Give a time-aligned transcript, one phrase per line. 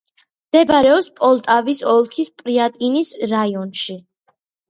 [0.53, 3.99] მდებარეობს პოლტავის ოლქის პირიატინის რაიონში.